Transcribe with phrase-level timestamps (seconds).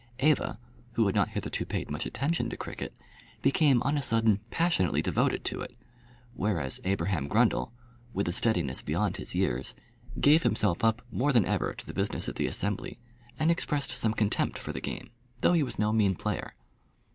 [0.19, 0.57] Eva,
[0.93, 2.91] who had not hitherto paid much attention to cricket,
[3.43, 5.75] became on a sudden passionately devoted to it;
[6.33, 7.71] whereas Abraham Grundle,
[8.11, 9.75] with a steadiness beyond his years,
[10.19, 12.97] gave himself up more than ever to the business of the Assembly,
[13.37, 15.11] and expressed some contempt for the game,
[15.41, 16.55] though he was no mean player.